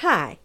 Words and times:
Hi, 0.00 0.38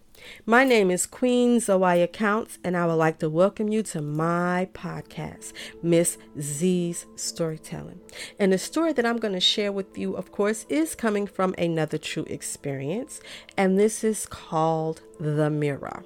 my 0.45 0.65
name 0.65 0.91
is 0.91 1.05
Queen 1.05 1.61
Zawaya 1.61 2.11
Counts, 2.11 2.59
and 2.61 2.75
I 2.75 2.85
would 2.85 2.95
like 2.95 3.19
to 3.19 3.29
welcome 3.29 3.69
you 3.69 3.83
to 3.83 4.01
my 4.01 4.67
podcast, 4.73 5.53
Miss 5.81 6.17
Z's 6.37 7.05
Storytelling. 7.15 8.01
And 8.37 8.51
the 8.51 8.57
story 8.57 8.91
that 8.91 9.05
I'm 9.05 9.15
going 9.15 9.33
to 9.33 9.39
share 9.39 9.71
with 9.71 9.97
you, 9.97 10.17
of 10.17 10.33
course, 10.33 10.65
is 10.67 10.93
coming 10.93 11.25
from 11.25 11.55
another 11.57 11.97
true 11.97 12.25
experience, 12.27 13.21
and 13.55 13.79
this 13.79 14.03
is 14.03 14.25
called 14.25 15.01
The 15.21 15.49
Mirror. 15.49 16.03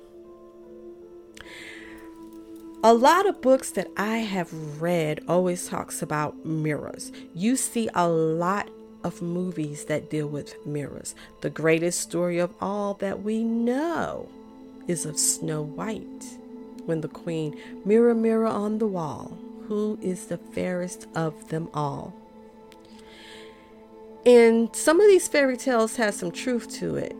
A 2.83 2.93
lot 2.93 3.27
of 3.27 3.41
books 3.41 3.71
that 3.71 3.87
I 3.97 4.17
have 4.17 4.79
read 4.79 5.23
always 5.27 5.67
talks 5.67 6.03
about 6.03 6.45
mirrors. 6.45 7.11
You 7.33 7.55
see 7.55 7.89
a 7.95 8.07
lot 8.07 8.69
of 9.03 9.21
movies 9.21 9.85
that 9.85 10.09
deal 10.09 10.27
with 10.27 10.65
mirrors. 10.65 11.15
The 11.41 11.49
greatest 11.49 12.01
story 12.01 12.39
of 12.39 12.53
all 12.59 12.95
that 12.95 13.23
we 13.23 13.43
know 13.43 14.29
is 14.87 15.05
of 15.05 15.19
Snow 15.19 15.61
White, 15.61 16.37
when 16.85 17.01
the 17.01 17.07
queen, 17.07 17.59
mirror, 17.85 18.15
mirror 18.15 18.47
on 18.47 18.79
the 18.79 18.87
wall, 18.87 19.37
who 19.67 19.99
is 20.01 20.25
the 20.25 20.37
fairest 20.37 21.07
of 21.15 21.49
them 21.49 21.69
all? 21.73 22.13
And 24.25 24.75
some 24.75 24.99
of 24.99 25.07
these 25.07 25.27
fairy 25.27 25.57
tales 25.57 25.95
have 25.95 26.13
some 26.13 26.31
truth 26.31 26.69
to 26.79 26.95
it 26.95 27.15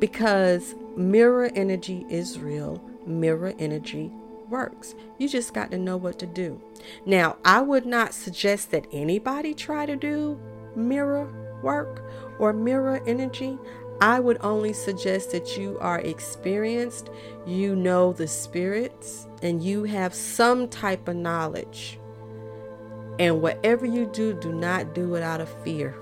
because 0.00 0.74
mirror 0.96 1.50
energy 1.54 2.04
is 2.08 2.38
real, 2.38 2.82
mirror 3.06 3.54
energy 3.58 4.10
works. 4.48 4.94
You 5.18 5.28
just 5.28 5.54
got 5.54 5.70
to 5.70 5.78
know 5.78 5.96
what 5.96 6.18
to 6.20 6.26
do. 6.26 6.60
Now, 7.04 7.36
I 7.44 7.60
would 7.60 7.86
not 7.86 8.14
suggest 8.14 8.70
that 8.70 8.86
anybody 8.92 9.54
try 9.54 9.86
to 9.86 9.96
do 9.96 10.38
mirror 10.76 11.28
work 11.62 12.02
or 12.38 12.52
mirror 12.52 13.02
energy, 13.06 13.58
I 14.00 14.20
would 14.20 14.38
only 14.42 14.72
suggest 14.72 15.32
that 15.32 15.56
you 15.56 15.78
are 15.80 16.00
experienced, 16.00 17.08
you 17.46 17.74
know 17.74 18.12
the 18.12 18.28
spirits, 18.28 19.26
and 19.42 19.62
you 19.62 19.84
have 19.84 20.14
some 20.14 20.68
type 20.68 21.08
of 21.08 21.16
knowledge. 21.16 21.98
And 23.18 23.40
whatever 23.40 23.86
you 23.86 24.06
do, 24.06 24.34
do 24.34 24.52
not 24.52 24.94
do 24.94 25.14
it 25.14 25.22
out 25.22 25.40
of 25.40 25.48
fear. 25.64 25.94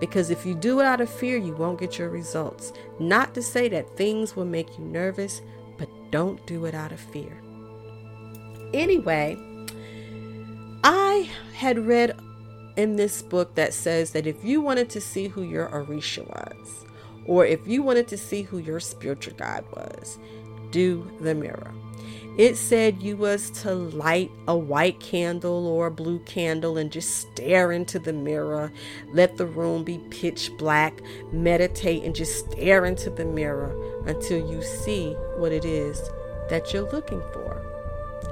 Because 0.00 0.30
if 0.30 0.46
you 0.46 0.54
do 0.54 0.80
it 0.80 0.86
out 0.86 1.02
of 1.02 1.10
fear, 1.10 1.36
you 1.36 1.54
won't 1.54 1.78
get 1.78 1.98
your 1.98 2.08
results. 2.08 2.72
Not 2.98 3.34
to 3.34 3.42
say 3.42 3.68
that 3.68 3.96
things 3.96 4.34
will 4.34 4.46
make 4.46 4.78
you 4.78 4.84
nervous, 4.84 5.42
but 5.76 5.88
don't 6.10 6.44
do 6.46 6.64
it 6.64 6.74
out 6.74 6.92
of 6.92 7.00
fear. 7.00 7.42
Anyway, 8.72 9.36
I 10.82 11.30
had 11.54 11.78
read 11.78 12.18
in 12.76 12.96
this 12.96 13.22
book 13.22 13.54
that 13.54 13.74
says 13.74 14.12
that 14.12 14.26
if 14.26 14.44
you 14.44 14.60
wanted 14.60 14.90
to 14.90 15.00
see 15.00 15.28
who 15.28 15.42
your 15.42 15.68
Orisha 15.68 16.26
was, 16.26 16.84
or 17.24 17.44
if 17.44 17.66
you 17.66 17.82
wanted 17.82 18.08
to 18.08 18.16
see 18.16 18.42
who 18.42 18.58
your 18.58 18.80
spiritual 18.80 19.34
guide 19.34 19.64
was, 19.72 20.18
do 20.70 21.10
the 21.20 21.34
mirror. 21.34 21.72
It 22.36 22.56
said 22.56 23.02
you 23.02 23.16
was 23.16 23.48
to 23.62 23.72
light 23.74 24.30
a 24.46 24.56
white 24.56 25.00
candle 25.00 25.66
or 25.66 25.86
a 25.86 25.90
blue 25.90 26.18
candle 26.20 26.76
and 26.76 26.92
just 26.92 27.16
stare 27.16 27.72
into 27.72 27.98
the 27.98 28.12
mirror. 28.12 28.70
Let 29.12 29.38
the 29.38 29.46
room 29.46 29.84
be 29.84 29.98
pitch 30.10 30.50
black. 30.58 31.00
Meditate 31.32 32.04
and 32.04 32.14
just 32.14 32.50
stare 32.50 32.84
into 32.84 33.08
the 33.08 33.24
mirror 33.24 33.74
until 34.06 34.50
you 34.50 34.62
see 34.62 35.12
what 35.38 35.50
it 35.50 35.64
is 35.64 35.98
that 36.50 36.74
you're 36.74 36.90
looking 36.92 37.22
for 37.32 37.75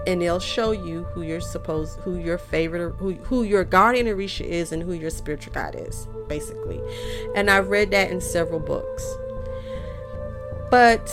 and 0.06 0.20
they'll 0.20 0.40
show 0.40 0.72
you 0.72 1.04
who 1.04 1.22
you're 1.22 1.40
supposed 1.40 1.98
who 2.00 2.18
your 2.18 2.38
favorite 2.38 2.94
who, 2.96 3.12
who 3.14 3.42
your 3.42 3.64
guardian 3.64 4.06
orisha 4.06 4.44
is 4.44 4.72
and 4.72 4.82
who 4.82 4.92
your 4.92 5.10
spiritual 5.10 5.52
guide 5.52 5.76
is 5.76 6.06
basically. 6.28 6.80
And 7.34 7.50
i've 7.50 7.68
read 7.68 7.90
that 7.92 8.10
in 8.10 8.20
several 8.20 8.60
books. 8.60 9.04
But 10.70 11.10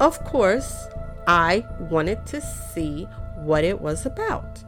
of 0.00 0.22
course 0.24 0.86
i 1.26 1.64
wanted 1.78 2.26
to 2.26 2.40
see 2.40 3.04
what 3.36 3.64
it 3.64 3.80
was 3.80 4.06
about. 4.06 4.62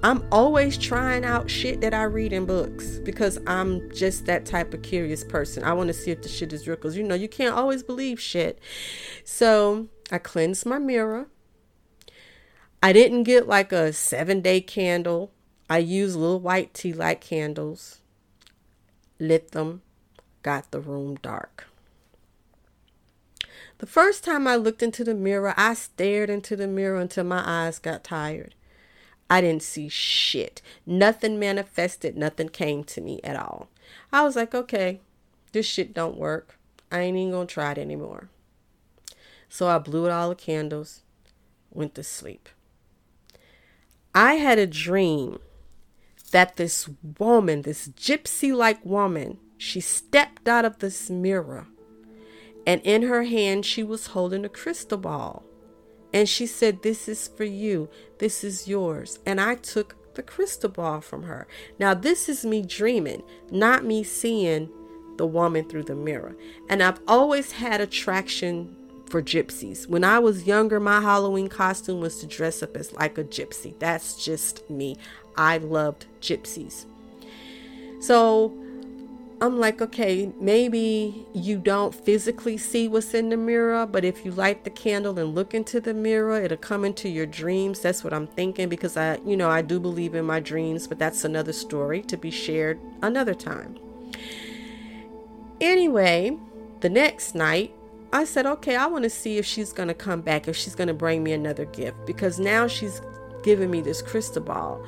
I'm 0.00 0.24
always 0.30 0.78
trying 0.78 1.24
out 1.24 1.50
shit 1.50 1.80
that 1.80 1.92
i 1.92 2.04
read 2.04 2.32
in 2.32 2.46
books 2.46 2.98
because 3.00 3.38
i'm 3.46 3.90
just 3.92 4.26
that 4.26 4.46
type 4.46 4.72
of 4.74 4.82
curious 4.82 5.24
person. 5.24 5.64
I 5.64 5.72
want 5.72 5.88
to 5.88 5.94
see 5.94 6.10
if 6.10 6.22
the 6.22 6.28
shit 6.28 6.52
is 6.52 6.66
real 6.68 6.76
because 6.76 6.96
you 6.96 7.02
know 7.02 7.14
you 7.14 7.28
can't 7.28 7.54
always 7.54 7.82
believe 7.82 8.20
shit. 8.20 8.60
So 9.24 9.88
i 10.10 10.18
cleansed 10.18 10.66
my 10.66 10.78
mirror 10.78 11.28
I 12.80 12.92
didn't 12.92 13.24
get 13.24 13.48
like 13.48 13.72
a 13.72 13.92
seven 13.92 14.40
day 14.40 14.60
candle. 14.60 15.32
I 15.68 15.78
used 15.78 16.16
little 16.16 16.38
white 16.38 16.72
tea 16.74 16.92
light 16.92 17.20
candles, 17.20 18.00
lit 19.18 19.50
them, 19.50 19.82
got 20.42 20.70
the 20.70 20.80
room 20.80 21.16
dark. 21.16 21.66
The 23.78 23.86
first 23.86 24.24
time 24.24 24.46
I 24.46 24.56
looked 24.56 24.82
into 24.82 25.04
the 25.04 25.14
mirror, 25.14 25.54
I 25.56 25.74
stared 25.74 26.30
into 26.30 26.56
the 26.56 26.66
mirror 26.66 26.98
until 27.00 27.24
my 27.24 27.42
eyes 27.44 27.78
got 27.78 28.04
tired. 28.04 28.54
I 29.28 29.40
didn't 29.40 29.62
see 29.62 29.88
shit. 29.88 30.62
Nothing 30.86 31.38
manifested, 31.38 32.16
nothing 32.16 32.48
came 32.48 32.82
to 32.84 33.00
me 33.00 33.20
at 33.22 33.36
all. 33.36 33.68
I 34.12 34.22
was 34.24 34.36
like, 34.36 34.54
okay, 34.54 35.00
this 35.52 35.66
shit 35.66 35.92
don't 35.92 36.16
work. 36.16 36.58
I 36.90 37.00
ain't 37.00 37.16
even 37.16 37.32
gonna 37.32 37.46
try 37.46 37.72
it 37.72 37.78
anymore. 37.78 38.28
So 39.48 39.68
I 39.68 39.78
blew 39.78 40.06
out 40.06 40.12
all 40.12 40.28
the 40.30 40.34
candles, 40.34 41.02
went 41.70 41.94
to 41.96 42.02
sleep. 42.02 42.48
I 44.18 44.34
had 44.34 44.58
a 44.58 44.66
dream 44.66 45.38
that 46.32 46.56
this 46.56 46.90
woman, 47.20 47.62
this 47.62 47.86
gypsy 47.90 48.52
like 48.52 48.84
woman, 48.84 49.38
she 49.56 49.78
stepped 49.78 50.48
out 50.48 50.64
of 50.64 50.80
this 50.80 51.08
mirror 51.08 51.68
and 52.66 52.80
in 52.82 53.02
her 53.02 53.22
hand 53.22 53.64
she 53.64 53.84
was 53.84 54.08
holding 54.08 54.44
a 54.44 54.48
crystal 54.48 54.98
ball. 54.98 55.44
And 56.12 56.28
she 56.28 56.46
said, 56.46 56.82
This 56.82 57.08
is 57.08 57.28
for 57.28 57.44
you. 57.44 57.88
This 58.18 58.42
is 58.42 58.66
yours. 58.66 59.20
And 59.24 59.40
I 59.40 59.54
took 59.54 59.94
the 60.16 60.24
crystal 60.24 60.70
ball 60.70 61.00
from 61.00 61.22
her. 61.22 61.46
Now, 61.78 61.94
this 61.94 62.28
is 62.28 62.44
me 62.44 62.62
dreaming, 62.62 63.22
not 63.52 63.84
me 63.84 64.02
seeing 64.02 64.68
the 65.16 65.28
woman 65.28 65.68
through 65.68 65.84
the 65.84 65.94
mirror. 65.94 66.36
And 66.68 66.82
I've 66.82 66.98
always 67.06 67.52
had 67.52 67.80
attraction 67.80 68.74
for 69.08 69.22
gypsies. 69.22 69.88
When 69.88 70.04
I 70.04 70.18
was 70.18 70.46
younger, 70.46 70.78
my 70.78 71.00
Halloween 71.00 71.48
costume 71.48 72.00
was 72.00 72.20
to 72.20 72.26
dress 72.26 72.62
up 72.62 72.76
as 72.76 72.92
like 72.92 73.18
a 73.18 73.24
gypsy. 73.24 73.78
That's 73.78 74.22
just 74.22 74.68
me. 74.68 74.96
I 75.36 75.58
loved 75.58 76.06
gypsies. 76.20 76.84
So 78.00 78.52
I'm 79.40 79.60
like, 79.60 79.80
okay, 79.80 80.32
maybe 80.40 81.24
you 81.32 81.58
don't 81.58 81.94
physically 81.94 82.56
see 82.56 82.88
what's 82.88 83.14
in 83.14 83.28
the 83.28 83.36
mirror, 83.36 83.86
but 83.86 84.04
if 84.04 84.24
you 84.24 84.32
light 84.32 84.64
the 84.64 84.70
candle 84.70 85.16
and 85.18 85.34
look 85.34 85.54
into 85.54 85.80
the 85.80 85.94
mirror, 85.94 86.42
it'll 86.42 86.56
come 86.56 86.84
into 86.84 87.08
your 87.08 87.26
dreams. 87.26 87.80
That's 87.80 88.02
what 88.02 88.12
I'm 88.12 88.26
thinking 88.26 88.68
because 88.68 88.96
I, 88.96 89.18
you 89.24 89.36
know, 89.36 89.48
I 89.48 89.62
do 89.62 89.78
believe 89.78 90.16
in 90.16 90.24
my 90.24 90.40
dreams, 90.40 90.88
but 90.88 90.98
that's 90.98 91.24
another 91.24 91.52
story 91.52 92.02
to 92.02 92.16
be 92.16 92.32
shared 92.32 92.80
another 93.00 93.34
time. 93.34 93.78
Anyway, 95.60 96.36
the 96.80 96.88
next 96.88 97.36
night, 97.36 97.72
I 98.12 98.24
said, 98.24 98.46
okay, 98.46 98.76
I 98.76 98.86
want 98.86 99.04
to 99.04 99.10
see 99.10 99.36
if 99.36 99.44
she's 99.44 99.72
going 99.72 99.88
to 99.88 99.94
come 99.94 100.22
back, 100.22 100.48
if 100.48 100.56
she's 100.56 100.74
going 100.74 100.88
to 100.88 100.94
bring 100.94 101.22
me 101.22 101.32
another 101.32 101.66
gift, 101.66 102.06
because 102.06 102.38
now 102.38 102.66
she's 102.66 103.02
giving 103.42 103.70
me 103.70 103.80
this 103.80 104.00
crystal 104.00 104.42
ball. 104.42 104.84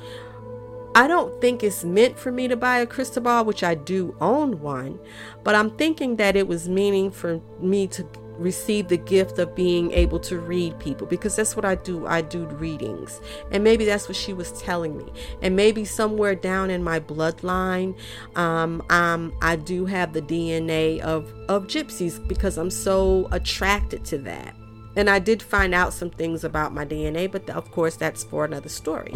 I 0.93 1.07
don't 1.07 1.39
think 1.39 1.63
it's 1.63 1.85
meant 1.85 2.19
for 2.19 2.31
me 2.31 2.47
to 2.49 2.57
buy 2.57 2.79
a 2.79 2.87
crystal 2.87 3.21
ball, 3.21 3.45
which 3.45 3.63
I 3.63 3.75
do 3.75 4.15
own 4.19 4.59
one, 4.59 4.99
but 5.43 5.55
I'm 5.55 5.69
thinking 5.77 6.17
that 6.17 6.35
it 6.35 6.47
was 6.47 6.67
meaning 6.67 7.11
for 7.11 7.39
me 7.61 7.87
to 7.87 8.03
receive 8.41 8.87
the 8.87 8.97
gift 8.97 9.39
of 9.39 9.55
being 9.55 9.91
able 9.91 10.19
to 10.19 10.39
read 10.39 10.77
people 10.79 11.07
because 11.07 11.35
that's 11.35 11.55
what 11.55 11.65
I 11.65 11.75
do. 11.75 12.05
I 12.07 12.21
do 12.21 12.45
readings. 12.45 13.21
And 13.51 13.63
maybe 13.63 13.85
that's 13.85 14.07
what 14.07 14.15
she 14.15 14.33
was 14.33 14.51
telling 14.53 14.97
me. 14.97 15.11
And 15.41 15.55
maybe 15.55 15.85
somewhere 15.85 16.35
down 16.35 16.69
in 16.69 16.83
my 16.83 16.99
bloodline, 16.99 17.97
um, 18.35 18.83
um, 18.89 19.33
I 19.41 19.55
do 19.55 19.85
have 19.85 20.13
the 20.13 20.21
DNA 20.21 20.99
of, 20.99 21.31
of 21.47 21.67
gypsies 21.67 22.25
because 22.27 22.57
I'm 22.57 22.71
so 22.71 23.27
attracted 23.31 24.03
to 24.05 24.17
that. 24.19 24.55
And 24.95 25.09
I 25.09 25.19
did 25.19 25.41
find 25.41 25.73
out 25.73 25.93
some 25.93 26.09
things 26.09 26.43
about 26.43 26.73
my 26.73 26.85
DNA, 26.85 27.31
but 27.31 27.49
of 27.49 27.71
course, 27.71 27.95
that's 27.95 28.23
for 28.23 28.43
another 28.43 28.69
story. 28.69 29.13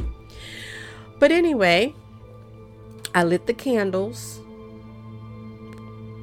But 1.19 1.31
anyway, 1.31 1.93
I 3.13 3.23
lit 3.23 3.47
the 3.47 3.53
candles. 3.53 4.39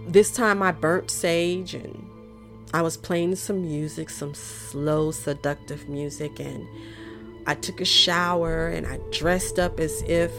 This 0.07 0.31
time 0.31 0.63
I 0.63 0.73
burnt 0.73 1.11
sage 1.11 1.75
and 1.75 2.07
I 2.75 2.81
was 2.81 2.97
playing 2.97 3.37
some 3.37 3.63
music, 3.63 4.09
some 4.09 4.35
slow, 4.35 5.11
seductive 5.11 5.89
music, 5.89 6.41
and 6.41 6.67
I 7.47 7.55
took 7.55 7.81
a 7.81 7.85
shower 7.85 8.69
and 8.69 8.87
I 8.87 8.99
dressed 9.11 9.59
up 9.59 9.79
as 9.79 10.03
if 10.03 10.33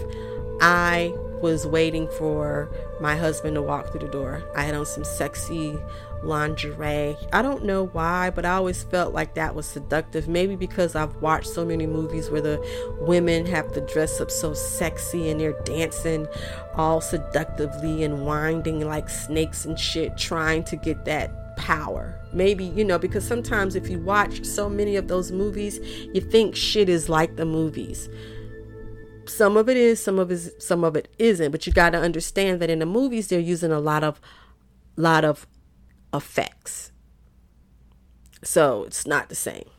I 0.59 1.13
was 1.43 1.67
waiting 1.67 2.07
for 2.17 2.71
my 3.01 3.15
husband 3.17 3.55
to 3.55 3.61
walk 3.61 3.91
through 3.91 3.99
the 3.99 4.07
door. 4.07 4.41
I 4.55 4.63
had 4.63 4.73
on 4.73 4.85
some 4.85 5.03
sexy 5.03 5.77
lingerie. 6.23 7.17
I 7.33 7.41
don't 7.41 7.65
know 7.65 7.87
why, 7.87 8.29
but 8.29 8.45
I 8.45 8.53
always 8.53 8.81
felt 8.81 9.13
like 9.13 9.35
that 9.35 9.53
was 9.53 9.67
seductive. 9.67 10.27
Maybe 10.27 10.55
because 10.55 10.95
I've 10.95 11.15
watched 11.17 11.47
so 11.47 11.65
many 11.65 11.85
movies 11.85 12.29
where 12.29 12.41
the 12.41 12.65
women 13.01 13.45
have 13.45 13.73
to 13.73 13.81
dress 13.81 14.21
up 14.21 14.31
so 14.31 14.53
sexy 14.53 15.29
and 15.29 15.39
they're 15.39 15.61
dancing 15.65 16.27
all 16.75 17.01
seductively 17.01 18.03
and 18.03 18.25
winding 18.25 18.87
like 18.87 19.09
snakes 19.09 19.65
and 19.65 19.77
shit, 19.77 20.17
trying 20.17 20.63
to 20.63 20.77
get 20.77 21.03
that 21.05 21.42
power. 21.57 22.19
Maybe, 22.33 22.65
you 22.65 22.83
know, 22.83 22.97
because 22.97 23.25
sometimes 23.25 23.75
if 23.75 23.89
you 23.89 23.99
watch 23.99 24.43
so 24.45 24.69
many 24.69 24.95
of 24.95 25.07
those 25.07 25.31
movies, 25.31 25.79
you 26.13 26.21
think 26.21 26.55
shit 26.55 26.89
is 26.89 27.09
like 27.09 27.35
the 27.35 27.45
movies. 27.45 28.09
Some 29.25 29.55
of 29.55 29.69
it 29.69 29.77
is, 29.77 30.01
some 30.01 30.19
of 30.19 30.31
it 30.31 30.61
some 30.61 30.83
of 30.83 30.95
it 30.95 31.13
isn't, 31.17 31.51
but 31.51 31.65
you 31.65 31.73
got 31.73 31.91
to 31.91 31.99
understand 31.99 32.59
that 32.61 32.69
in 32.69 32.79
the 32.79 32.85
movies 32.85 33.27
they're 33.27 33.39
using 33.39 33.71
a 33.71 33.79
lot 33.79 34.03
of 34.03 34.19
lot 34.95 35.23
of 35.23 35.47
effects. 36.13 36.91
So, 38.43 38.83
it's 38.83 39.07
not 39.07 39.29
the 39.29 39.35
same. 39.35 39.69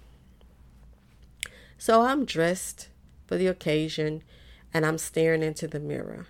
So, 1.76 2.00
I'm 2.00 2.24
dressed 2.24 2.88
for 3.26 3.36
the 3.36 3.46
occasion 3.46 4.22
and 4.72 4.86
I'm 4.86 4.96
staring 4.96 5.42
into 5.42 5.68
the 5.68 5.80
mirror. 5.80 6.26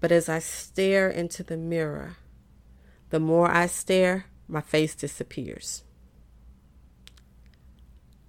But 0.00 0.10
as 0.10 0.28
I 0.28 0.40
stare 0.40 1.08
into 1.08 1.44
the 1.44 1.56
mirror, 1.56 2.16
the 3.12 3.20
more 3.20 3.48
I 3.50 3.66
stare, 3.66 4.24
my 4.48 4.62
face 4.62 4.94
disappears. 4.94 5.84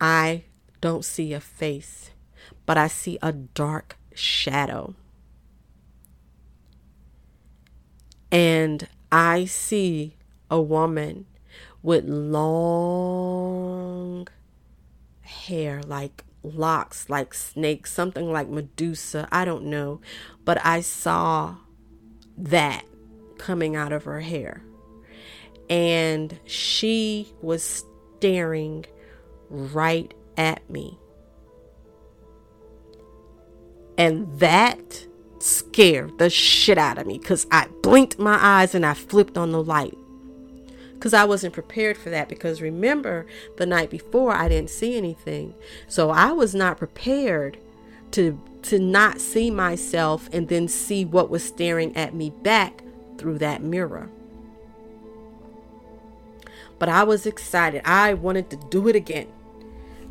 I 0.02 0.44
don't 0.82 1.06
see 1.06 1.32
a 1.32 1.40
face, 1.40 2.10
but 2.66 2.78
I 2.78 2.90
see 2.90 3.18
a 3.22 3.32
dark 3.32 3.98
shadow. 4.14 4.96
And 8.30 8.90
I 9.10 9.46
see 9.46 10.18
a 10.52 10.62
woman 10.62 11.28
with 11.82 12.04
long 12.04 13.08
hair, 15.22 15.82
like 15.84 16.26
locks, 16.44 17.10
like 17.10 17.34
snakes, 17.34 17.94
something 17.94 18.30
like 18.30 18.50
Medusa. 18.50 19.30
I 19.32 19.46
don't 19.46 19.64
know. 19.64 20.02
But 20.44 20.60
I 20.66 20.82
saw 20.82 21.56
that 22.38 22.84
coming 23.38 23.78
out 23.78 23.94
of 23.94 24.04
her 24.04 24.20
hair. 24.20 24.62
And 25.70 26.40
she 26.46 27.34
was 27.42 27.86
staring 28.18 28.86
right 29.50 30.14
at 30.38 30.68
me. 30.70 31.00
And 33.98 34.40
that 34.40 35.06
scared 35.40 36.18
the 36.18 36.30
shit 36.30 36.78
out 36.78 36.98
of 36.98 37.06
me 37.06 37.20
because 37.20 37.46
I 37.52 37.68
blinked 37.82 38.18
my 38.18 38.38
eyes 38.42 38.74
and 38.74 38.86
I 38.86 38.94
flipped 38.94 39.38
on 39.38 39.52
the 39.52 39.64
light. 39.64 39.98
Because 40.94 41.14
I 41.14 41.26
wasn't 41.26 41.54
prepared 41.54 41.98
for 41.98 42.10
that. 42.10 42.30
Because 42.30 42.62
remember, 42.62 43.26
the 43.58 43.66
night 43.66 43.90
before 43.90 44.34
I 44.34 44.48
didn't 44.48 44.70
see 44.70 44.98
anything. 44.98 45.54
So 45.88 46.10
I 46.10 46.32
was 46.32 46.56
not 46.56 46.78
prepared 46.78 47.58
to 48.12 48.40
to 48.64 48.80
not 48.80 49.20
see 49.20 49.52
myself 49.52 50.30
and 50.32 50.48
then 50.48 50.70
see 50.70 51.04
what 51.04 51.30
was 51.30 51.44
staring 51.44 51.94
at 51.98 52.14
me 52.16 52.30
back 52.30 52.82
through 53.18 53.38
that 53.38 53.62
mirror. 53.62 54.10
But 56.80 56.90
I 56.90 57.04
was 57.04 57.26
excited. 57.26 57.82
I 57.86 58.14
wanted 58.14 58.50
to 58.50 58.58
do 58.58 58.88
it 58.88 58.96
again. 58.96 59.28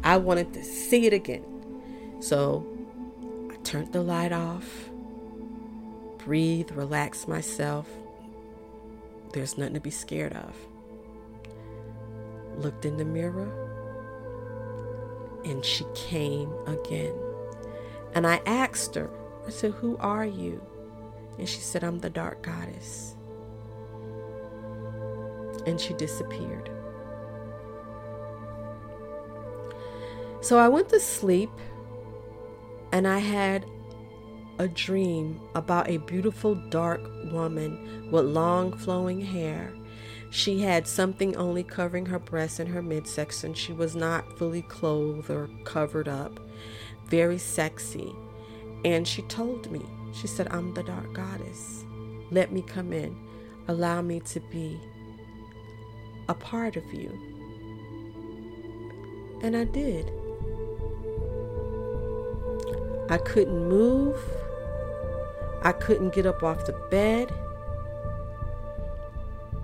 I 0.04 0.16
wanted 0.16 0.52
to 0.54 0.64
see 0.64 1.06
it 1.06 1.12
again. 1.12 1.44
So 2.20 2.66
I 3.50 3.56
turned 3.62 3.92
the 3.92 4.02
light 4.02 4.32
off, 4.32 4.90
breathe, 6.18 6.70
relax 6.72 7.28
myself. 7.28 7.88
There's 9.32 9.56
nothing 9.56 9.74
to 9.74 9.80
be 9.80 9.90
scared 9.90 10.34
of. 10.34 10.54
Looked 12.56 12.84
in 12.84 12.96
the 12.96 13.04
mirror, 13.04 13.50
and 15.44 15.64
she 15.64 15.84
came 15.94 16.52
again. 16.66 17.14
And 18.14 18.26
I 18.26 18.40
asked 18.44 18.94
her, 18.94 19.10
I 19.46 19.50
said, 19.50 19.72
Who 19.72 19.96
are 19.98 20.26
you? 20.26 20.62
And 21.38 21.48
she 21.48 21.60
said, 21.60 21.82
I'm 21.82 22.00
the 22.00 22.10
dark 22.10 22.42
goddess. 22.42 23.16
And 25.66 25.80
she 25.80 25.94
disappeared. 25.94 26.70
So 30.40 30.58
I 30.58 30.68
went 30.68 30.88
to 30.88 31.00
sleep 31.00 31.50
and 32.92 33.06
I 33.06 33.18
had 33.18 33.64
a 34.58 34.68
dream 34.68 35.40
about 35.54 35.88
a 35.88 35.98
beautiful 35.98 36.54
dark 36.54 37.00
woman 37.30 38.08
with 38.10 38.24
long 38.24 38.76
flowing 38.76 39.20
hair. 39.20 39.72
She 40.30 40.60
had 40.60 40.88
something 40.88 41.36
only 41.36 41.62
covering 41.62 42.06
her 42.06 42.18
breasts 42.18 42.58
and 42.58 42.68
her 42.70 42.82
midsection. 42.82 43.54
She 43.54 43.72
was 43.72 43.94
not 43.94 44.38
fully 44.38 44.62
clothed 44.62 45.30
or 45.30 45.48
covered 45.64 46.08
up 46.08 46.40
very 47.12 47.38
sexy. 47.38 48.14
And 48.84 49.06
she 49.06 49.20
told 49.22 49.70
me, 49.70 49.84
she 50.14 50.26
said, 50.26 50.48
I'm 50.50 50.72
the 50.72 50.82
dark 50.82 51.12
goddess. 51.12 51.84
Let 52.30 52.52
me 52.52 52.62
come 52.62 52.92
in. 52.92 53.14
Allow 53.68 54.00
me 54.00 54.20
to 54.20 54.40
be 54.40 54.80
a 56.32 56.34
part 56.34 56.76
of 56.76 56.94
you. 56.94 57.10
And 59.42 59.54
I 59.54 59.64
did. 59.64 60.10
I 63.10 63.18
couldn't 63.18 63.68
move. 63.68 64.16
I 65.62 65.72
couldn't 65.72 66.14
get 66.14 66.24
up 66.24 66.42
off 66.42 66.64
the 66.64 66.72
bed. 66.90 67.30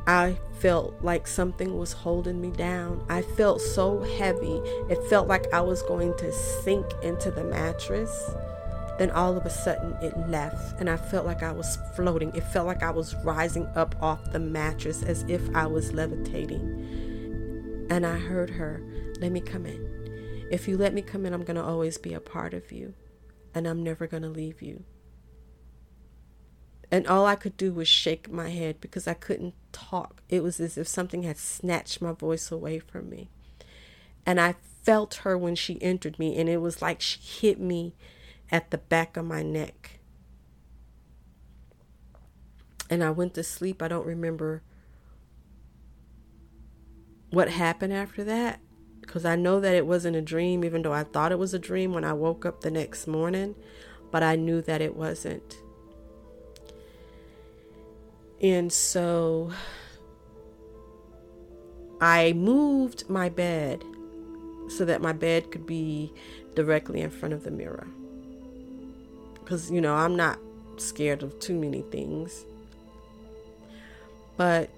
I 0.06 0.38
felt 0.59 0.94
like 1.00 1.26
something 1.26 1.79
was 1.79 1.93
holding 1.93 2.38
me 2.38 2.50
down. 2.50 3.03
I 3.09 3.23
felt 3.23 3.62
so 3.62 4.03
heavy. 4.03 4.61
It 4.91 5.03
felt 5.09 5.26
like 5.26 5.50
I 5.55 5.62
was 5.62 5.81
going 5.82 6.19
to 6.19 6.31
sink 6.32 6.87
into 7.03 7.31
the 7.31 7.44
mattress. 7.44 8.31
Then 8.98 9.12
all 9.12 9.36
of 9.36 9.46
a 9.46 9.50
sudden 9.50 9.92
it 10.02 10.28
left, 10.28 10.80
and 10.80 10.90
I 10.90 10.96
felt 10.96 11.24
like 11.24 11.44
I 11.44 11.52
was 11.52 11.78
floating. 11.94 12.34
It 12.34 12.42
felt 12.42 12.66
like 12.66 12.82
I 12.82 12.90
was 12.90 13.14
rising 13.24 13.66
up 13.76 13.94
off 14.02 14.32
the 14.32 14.40
mattress 14.40 15.04
as 15.04 15.24
if 15.28 15.42
I 15.54 15.66
was 15.66 15.92
levitating. 15.92 17.86
And 17.90 18.04
I 18.04 18.18
heard 18.18 18.50
her, 18.50 18.82
Let 19.20 19.32
me 19.32 19.40
come 19.40 19.66
in. 19.66 20.48
If 20.50 20.66
you 20.66 20.76
let 20.76 20.94
me 20.94 21.02
come 21.02 21.24
in, 21.26 21.32
I'm 21.32 21.44
going 21.44 21.56
to 21.56 21.64
always 21.64 21.96
be 21.96 22.12
a 22.12 22.20
part 22.20 22.54
of 22.54 22.72
you, 22.72 22.94
and 23.54 23.68
I'm 23.68 23.84
never 23.84 24.06
going 24.06 24.24
to 24.24 24.28
leave 24.28 24.62
you. 24.62 24.82
And 26.90 27.06
all 27.06 27.26
I 27.26 27.36
could 27.36 27.56
do 27.56 27.72
was 27.72 27.86
shake 27.86 28.32
my 28.32 28.48
head 28.48 28.80
because 28.80 29.06
I 29.06 29.14
couldn't 29.14 29.54
talk. 29.72 30.22
It 30.28 30.42
was 30.42 30.58
as 30.58 30.78
if 30.78 30.88
something 30.88 31.22
had 31.22 31.36
snatched 31.36 32.00
my 32.00 32.12
voice 32.12 32.50
away 32.50 32.78
from 32.78 33.10
me. 33.10 33.28
And 34.24 34.40
I 34.40 34.56
felt 34.82 35.16
her 35.16 35.36
when 35.36 35.54
she 35.54 35.80
entered 35.82 36.18
me, 36.18 36.38
and 36.38 36.48
it 36.48 36.62
was 36.62 36.80
like 36.80 37.00
she 37.00 37.20
hit 37.20 37.60
me 37.60 37.94
at 38.50 38.70
the 38.70 38.78
back 38.78 39.16
of 39.16 39.24
my 39.24 39.42
neck. 39.42 40.00
And 42.90 43.04
I 43.04 43.10
went 43.10 43.34
to 43.34 43.42
sleep. 43.42 43.82
I 43.82 43.88
don't 43.88 44.06
remember 44.06 44.62
what 47.30 47.50
happened 47.50 47.92
after 47.92 48.24
that 48.24 48.60
because 49.00 49.24
I 49.24 49.36
know 49.36 49.60
that 49.60 49.74
it 49.74 49.86
wasn't 49.86 50.17
a 50.17 50.22
dream, 50.22 50.64
even 50.64 50.82
though 50.82 50.93
I 50.93 51.05
thought 51.05 51.32
it 51.32 51.38
was 51.38 51.55
a 51.55 51.58
dream 51.58 51.93
when 51.93 52.05
I 52.05 52.12
woke 52.12 52.44
up 52.44 52.60
the 52.60 52.70
next 52.70 53.06
morning, 53.06 53.55
but 54.10 54.22
I 54.22 54.36
knew 54.36 54.60
that 54.62 54.81
it 54.81 54.94
wasn't. 54.94 55.56
And 58.40 58.72
so 58.72 59.50
I 62.00 62.32
moved 62.34 63.08
my 63.08 63.28
bed 63.28 63.82
so 64.69 64.84
that 64.84 65.00
my 65.00 65.12
bed 65.12 65.50
could 65.50 65.67
be 65.67 66.12
directly 66.55 67.00
in 67.00 67.10
front 67.10 67.34
of 67.34 67.44
the 67.44 67.50
mirror. 67.50 67.88
Because, 69.48 69.70
you 69.70 69.81
know, 69.81 69.94
I'm 69.94 70.14
not 70.14 70.38
scared 70.76 71.22
of 71.22 71.40
too 71.40 71.58
many 71.58 71.81
things. 71.81 72.44
But 74.36 74.69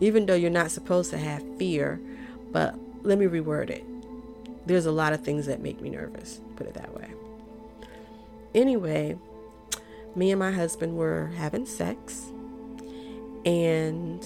even 0.00 0.26
though 0.26 0.34
you're 0.34 0.50
not 0.50 0.70
supposed 0.70 1.10
to 1.12 1.16
have 1.16 1.42
fear, 1.56 1.98
but 2.52 2.74
let 3.02 3.16
me 3.16 3.24
reword 3.24 3.70
it. 3.70 3.82
There's 4.66 4.84
a 4.84 4.92
lot 4.92 5.14
of 5.14 5.24
things 5.24 5.46
that 5.46 5.62
make 5.62 5.80
me 5.80 5.88
nervous, 5.88 6.42
put 6.56 6.66
it 6.66 6.74
that 6.74 6.94
way. 6.94 7.08
Anyway, 8.54 9.16
me 10.14 10.30
and 10.30 10.38
my 10.38 10.52
husband 10.52 10.98
were 10.98 11.28
having 11.38 11.64
sex 11.64 12.30
and 13.46 14.22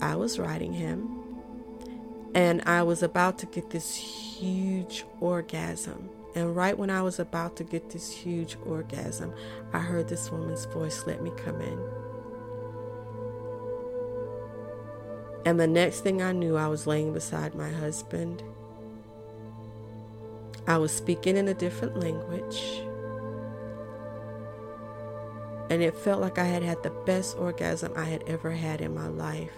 I 0.00 0.16
was 0.16 0.38
riding 0.38 0.72
him, 0.72 1.10
and 2.34 2.62
I 2.62 2.84
was 2.84 3.02
about 3.02 3.36
to 3.40 3.46
get 3.46 3.68
this 3.68 3.94
huge 3.94 5.04
orgasm. 5.20 6.08
And 6.36 6.54
right 6.54 6.78
when 6.78 6.90
I 6.90 7.02
was 7.02 7.18
about 7.18 7.56
to 7.56 7.64
get 7.64 7.90
this 7.90 8.12
huge 8.12 8.56
orgasm, 8.64 9.34
I 9.72 9.80
heard 9.80 10.08
this 10.08 10.30
woman's 10.30 10.66
voice, 10.66 11.04
Let 11.06 11.22
me 11.22 11.32
come 11.36 11.60
in. 11.60 11.80
And 15.44 15.58
the 15.58 15.66
next 15.66 16.00
thing 16.00 16.22
I 16.22 16.30
knew, 16.30 16.56
I 16.56 16.68
was 16.68 16.86
laying 16.86 17.12
beside 17.12 17.56
my 17.56 17.70
husband. 17.70 18.44
I 20.68 20.76
was 20.76 20.92
speaking 20.92 21.36
in 21.36 21.48
a 21.48 21.54
different 21.54 21.98
language 21.98 22.82
and 25.70 25.82
it 25.82 25.94
felt 25.94 26.20
like 26.20 26.38
I 26.38 26.44
had 26.44 26.62
had 26.62 26.82
the 26.82 26.90
best 26.90 27.36
orgasm 27.36 27.92
I 27.96 28.04
had 28.04 28.22
ever 28.26 28.50
had 28.50 28.80
in 28.80 28.94
my 28.94 29.08
life. 29.08 29.50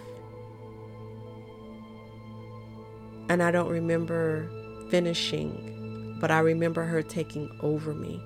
And 3.29 3.43
I 3.43 3.51
don't 3.51 3.69
remember 3.69 4.49
finishing, 4.89 5.78
but 6.19 6.31
I 6.31 6.39
remember 6.39 6.83
her 6.83 7.01
taking 7.01 7.49
over 7.61 7.93
me. 7.93 8.21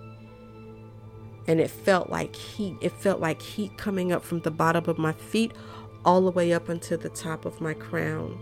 And 1.47 1.59
it 1.59 1.69
felt 1.69 2.09
like 2.09 2.35
heat. 2.35 2.77
It 2.81 2.93
felt 2.93 3.19
like 3.19 3.41
heat 3.41 3.77
coming 3.77 4.11
up 4.11 4.23
from 4.23 4.39
the 4.41 4.51
bottom 4.51 4.89
of 4.89 4.97
my 4.97 5.11
feet 5.13 5.51
all 6.05 6.21
the 6.21 6.31
way 6.31 6.53
up 6.53 6.69
until 6.69 6.97
the 6.97 7.09
top 7.09 7.45
of 7.45 7.61
my 7.61 7.73
crown. 7.73 8.39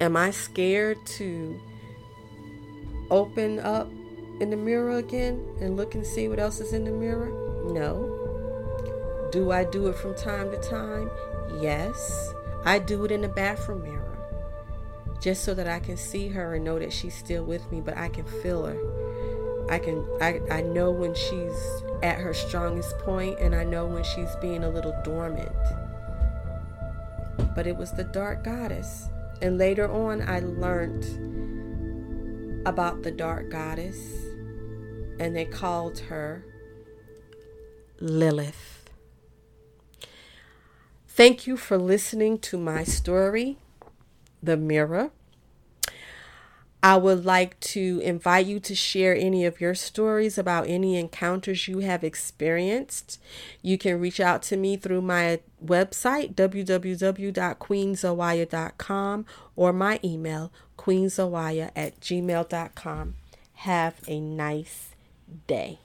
Am 0.00 0.16
I 0.16 0.30
scared 0.30 0.98
to 1.06 1.58
open 3.10 3.60
up 3.60 3.88
in 4.40 4.50
the 4.50 4.56
mirror 4.56 4.98
again 4.98 5.42
and 5.60 5.76
look 5.76 5.94
and 5.94 6.04
see 6.04 6.28
what 6.28 6.38
else 6.38 6.60
is 6.60 6.72
in 6.72 6.84
the 6.84 6.90
mirror? 6.90 7.30
No. 7.72 8.12
Do 9.32 9.52
I 9.52 9.64
do 9.64 9.88
it 9.88 9.96
from 9.96 10.14
time 10.14 10.50
to 10.50 10.58
time? 10.58 11.10
Yes. 11.60 12.34
I 12.64 12.78
do 12.78 13.04
it 13.04 13.10
in 13.10 13.22
the 13.22 13.28
bathroom 13.28 13.84
mirror 13.84 14.05
just 15.20 15.44
so 15.44 15.54
that 15.54 15.66
I 15.66 15.80
can 15.80 15.96
see 15.96 16.28
her 16.28 16.54
and 16.54 16.64
know 16.64 16.78
that 16.78 16.92
she's 16.92 17.14
still 17.14 17.44
with 17.44 17.70
me, 17.70 17.80
but 17.80 17.96
I 17.96 18.08
can 18.08 18.24
feel 18.42 18.64
her. 18.64 18.76
I 19.68 19.78
can 19.78 20.06
I, 20.20 20.40
I 20.50 20.62
know 20.62 20.90
when 20.90 21.14
she's 21.14 21.82
at 22.02 22.18
her 22.18 22.32
strongest 22.32 22.96
point 22.98 23.38
and 23.40 23.54
I 23.54 23.64
know 23.64 23.86
when 23.86 24.04
she's 24.04 24.34
being 24.36 24.62
a 24.64 24.70
little 24.70 24.94
dormant. 25.02 25.50
But 27.54 27.66
it 27.66 27.76
was 27.76 27.92
the 27.92 28.04
dark 28.04 28.44
goddess. 28.44 29.08
And 29.42 29.58
later 29.58 29.90
on 29.90 30.22
I 30.22 30.40
learned 30.40 31.04
about 32.66 33.02
the 33.02 33.10
dark 33.10 33.50
goddess 33.50 33.96
and 35.18 35.34
they 35.34 35.44
called 35.44 35.98
her 36.00 36.44
Lilith. 38.00 38.90
Thank 41.08 41.46
you 41.46 41.56
for 41.56 41.78
listening 41.78 42.38
to 42.40 42.58
my 42.58 42.84
story, 42.84 43.56
The 44.46 44.56
Mirror. 44.56 45.10
I 46.82 46.96
would 46.96 47.24
like 47.24 47.58
to 47.60 48.00
invite 48.04 48.44
you 48.46 48.60
to 48.60 48.74
share 48.74 49.14
any 49.14 49.44
of 49.44 49.60
your 49.60 49.74
stories 49.74 50.38
about 50.38 50.68
any 50.68 50.96
encounters 50.96 51.66
you 51.66 51.80
have 51.80 52.04
experienced. 52.04 53.20
You 53.60 53.76
can 53.76 53.98
reach 53.98 54.20
out 54.20 54.42
to 54.44 54.56
me 54.56 54.76
through 54.76 55.02
my 55.02 55.40
website, 55.64 56.34
www.queenzawaya.com, 56.34 59.26
or 59.56 59.72
my 59.72 59.98
email, 60.04 60.52
queenzawaya 60.78 61.70
at 61.74 61.98
gmail.com. 62.00 63.14
Have 63.54 63.94
a 64.06 64.20
nice 64.20 64.90
day. 65.48 65.80